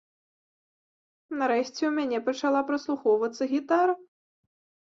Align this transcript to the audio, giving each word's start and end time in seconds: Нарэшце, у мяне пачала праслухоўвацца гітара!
Нарэшце, 1.41 1.81
у 1.89 1.93
мяне 1.97 2.21
пачала 2.31 2.65
праслухоўвацца 2.71 3.43
гітара! 3.55 3.93